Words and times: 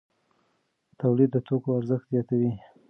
تولید 0.99 1.29
د 1.33 1.37
توکو 1.47 1.69
ارزښت 1.79 2.05
زیاتوي. 2.13 2.51